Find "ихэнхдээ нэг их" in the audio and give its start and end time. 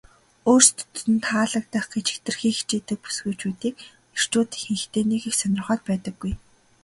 4.59-5.35